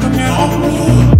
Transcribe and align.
from 0.05 0.13
your 0.19 0.29
homie. 0.29 1.15